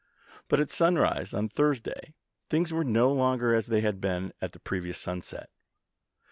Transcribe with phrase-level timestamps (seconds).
[0.47, 2.15] But at sunrise on Thurs day
[2.49, 5.51] things were no longer as they had been at the previous sunset.